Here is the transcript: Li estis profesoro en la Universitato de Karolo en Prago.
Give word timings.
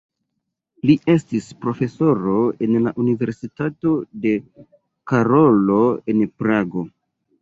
Li 0.89 0.93
estis 1.15 1.49
profesoro 1.65 2.33
en 2.67 2.77
la 2.85 2.93
Universitato 3.03 3.95
de 4.25 4.33
Karolo 5.13 5.81
en 6.15 6.25
Prago. 6.41 6.89